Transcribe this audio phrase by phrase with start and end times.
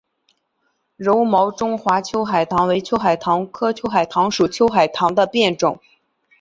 [0.95, 5.79] 柔毛中华秋海棠为秋海棠科秋海棠属秋海棠的变种。